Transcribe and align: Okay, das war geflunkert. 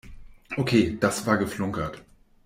Okay, 0.57 0.97
das 0.99 1.27
war 1.27 1.37
geflunkert. 1.37 2.01